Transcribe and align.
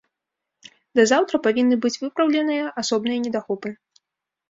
Да 0.99 1.05
заўтра 1.11 1.41
павінны 1.49 1.79
быць 1.85 1.93
выпраўленыя 2.07 2.75
асобныя 2.85 3.17
недахопы. 3.31 3.69